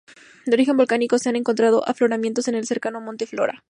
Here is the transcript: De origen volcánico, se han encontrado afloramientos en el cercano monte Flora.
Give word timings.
De 0.47 0.55
origen 0.55 0.77
volcánico, 0.77 1.19
se 1.19 1.29
han 1.29 1.35
encontrado 1.35 1.87
afloramientos 1.87 2.47
en 2.47 2.55
el 2.55 2.65
cercano 2.65 3.01
monte 3.01 3.27
Flora. 3.27 3.59